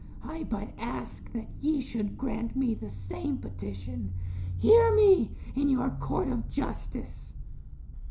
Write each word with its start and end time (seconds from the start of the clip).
I 0.23 0.45
but 0.45 0.73
ask 0.79 1.31
that 1.33 1.47
ye 1.59 1.79
should 1.79 2.17
grant 2.17 2.55
me 2.55 2.73
the 2.73 2.89
same 2.89 3.37
petition. 3.37 4.13
Hear 4.57 4.95
me 4.95 5.29
in 5.53 5.69
your 5.69 5.91
Court 5.91 6.29
of 6.29 6.49
Justice." 6.49 7.33